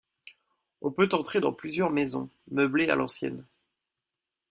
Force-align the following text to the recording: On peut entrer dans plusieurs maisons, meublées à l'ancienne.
On 0.81 0.89
peut 0.91 1.09
entrer 1.11 1.41
dans 1.41 1.53
plusieurs 1.53 1.91
maisons, 1.91 2.31
meublées 2.49 2.89
à 2.89 2.95
l'ancienne. 2.95 3.45